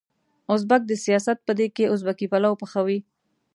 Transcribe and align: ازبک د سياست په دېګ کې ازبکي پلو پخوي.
ازبک 0.53 0.81
د 0.87 0.91
سياست 1.05 1.37
په 1.47 1.51
دېګ 1.57 1.71
کې 1.77 1.91
ازبکي 1.93 2.25
پلو 2.31 2.51
پخوي. 2.61 2.99